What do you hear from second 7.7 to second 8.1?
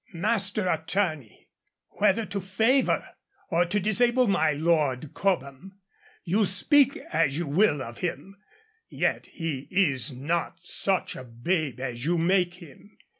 of